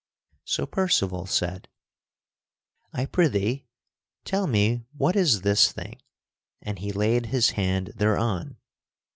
So 0.45 0.65
Percival 0.65 1.27
said, 1.27 1.67
"I 2.91 3.05
prithee 3.05 3.67
tell 4.25 4.47
me 4.47 4.81
what 4.97 5.15
is 5.15 5.41
this 5.41 5.71
thing?" 5.71 6.01
And 6.59 6.79
he 6.79 6.91
laid 6.91 7.27
his 7.27 7.51
hand 7.51 7.93
thereon. 7.95 8.57